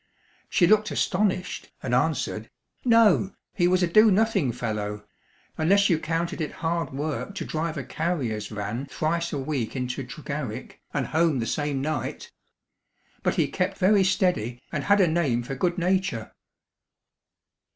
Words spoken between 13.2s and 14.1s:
But he kept very